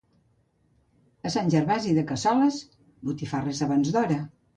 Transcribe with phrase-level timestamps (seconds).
[1.29, 2.57] A Sant Gervasi de Cassoles,
[3.11, 4.19] botifarres abans d'hora.